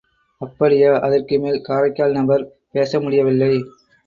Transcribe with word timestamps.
அப்படியா?... 0.41 0.93
அதற்கு 0.99 1.39
மேல் 1.39 1.61
காரைக்கால் 1.61 2.11
நபர் 2.11 2.45
பேச 2.71 3.01
முடிய 3.01 3.23
வில்லை. 3.23 3.53